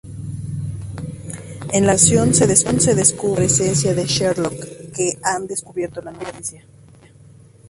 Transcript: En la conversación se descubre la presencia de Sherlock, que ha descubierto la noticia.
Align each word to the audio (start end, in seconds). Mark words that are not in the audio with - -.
En 1.73 1.85
la 1.85 1.95
conversación 1.95 2.33
se 2.79 2.95
descubre 2.95 3.33
la 3.43 3.45
presencia 3.45 3.93
de 3.93 4.07
Sherlock, 4.07 4.91
que 4.95 5.13
ha 5.21 5.37
descubierto 5.41 6.01
la 6.01 6.09
noticia. 6.09 6.65